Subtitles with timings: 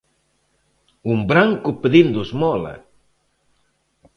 [1.11, 2.73] "Un branco pedindo esmola!"